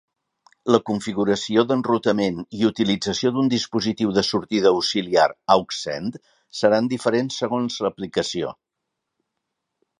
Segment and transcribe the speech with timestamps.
[0.75, 6.19] La configuració d'enrutament i utilització d'un dispositiu de sortida auxiliar "aux-send"
[6.63, 8.55] seran diferents segons l'aplicació.